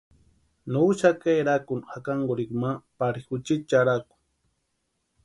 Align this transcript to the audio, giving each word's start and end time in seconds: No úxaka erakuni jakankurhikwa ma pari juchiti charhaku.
No 0.71 0.79
úxaka 0.89 1.29
erakuni 1.41 1.85
jakankurhikwa 1.91 2.57
ma 2.61 2.71
pari 2.97 3.19
juchiti 3.27 3.67
charhaku. 3.69 4.15